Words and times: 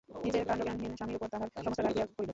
নিজের 0.25 0.43
কাণ্ডজ্ঞানহীন 0.47 0.93
স্বামীর 0.97 1.17
উপর 1.17 1.27
তাঁহার 1.33 1.49
সমস্ত 1.65 1.79
রাগ 1.81 1.93
গিয়া 1.95 2.07
পড়িল। 2.15 2.29